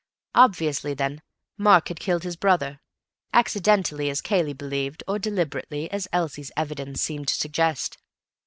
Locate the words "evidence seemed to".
6.57-7.35